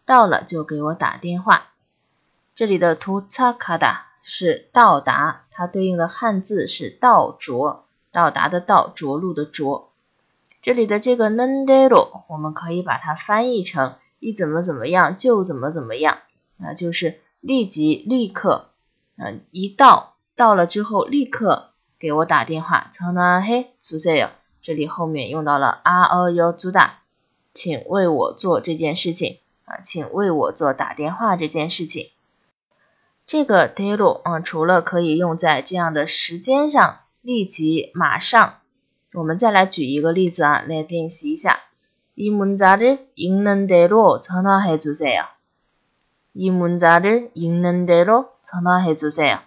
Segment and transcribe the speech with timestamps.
[0.06, 1.72] 到了就给我打电话。
[2.56, 9.90] 这里的도착하다是到达，它对应的汉字是到着，到达的到，着陆的着。
[10.62, 16.20] 这里的这个는대로我们可以把它翻译成一怎么怎么样就怎么怎么样，
[16.58, 18.72] 那就是立即立刻，
[19.18, 22.90] 嗯，一到到了之后立刻给我打电话。
[22.92, 24.32] 전화해주세 요。
[24.62, 26.90] 这里后面用到了아어요주 다，
[27.54, 32.10] 请为我做这件事情啊，请为我做打电话这件事情。
[33.26, 38.56] 这个대로啊，除了可以用在这样的时间上，立即马上。
[39.14, 41.62] 我们再来举一个例子啊，来练习一下。
[42.16, 45.33] 이문자를읽는대로전화해주세 요。
[46.34, 49.40] 이문자를읽는대로전화해주세 요。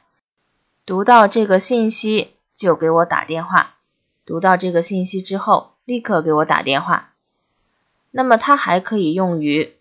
[0.84, 3.76] 读到这个信息就给我打电话。
[4.24, 7.12] 读到这个信息之后，立刻给我打电话。
[8.10, 9.76] 那么它还可以用于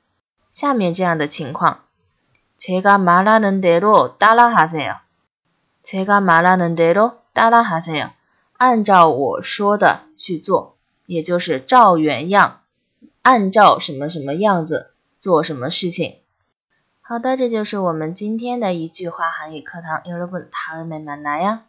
[0.52, 1.80] 下面这样的情况：
[2.60, 4.98] 제가말하는대로따라하세 요。
[5.84, 8.12] 제가말하는대로따라하세 요。
[8.58, 10.76] 按照我说的去做，
[11.08, 12.62] 也就是照原样，
[13.24, 16.18] 按照什么什么样子做什么事情。
[17.06, 20.02] 好的，这就是我们今天的一句话韩语课堂。
[20.04, 21.60] 여러분다음에만나요